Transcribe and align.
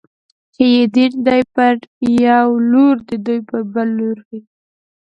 چې 0.53 0.63
يې 0.73 0.83
دين 0.95 1.13
دی، 1.25 1.41
پر 1.53 1.75
يو 2.25 2.49
لور 2.71 2.95
دوی 3.25 3.39
پر 3.47 3.61
بل 3.73 3.87
لوري 3.97 4.39